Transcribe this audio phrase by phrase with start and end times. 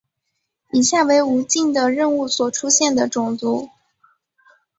[0.71, 3.69] 以下为无尽的任务所出现的种族。